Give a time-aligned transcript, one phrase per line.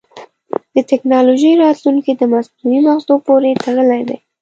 [0.73, 4.17] د ټکنالوجۍ راتلونکی د مصنوعي مغزو پورې تړلی دی.